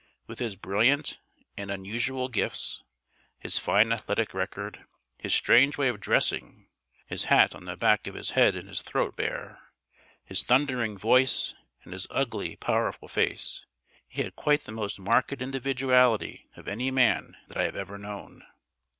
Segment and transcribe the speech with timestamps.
[0.25, 1.19] With his brilliant
[1.55, 2.81] and unusual gifts,
[3.37, 4.83] his fine athletic record,
[5.19, 6.69] his strange way of dressing
[7.05, 9.59] (his hat on the back of his head and his throat bare),
[10.23, 11.53] his thundering voice,
[11.83, 13.63] and his ugly, powerful face,
[14.07, 18.43] he had quite the most marked individuality of any man that I have ever known.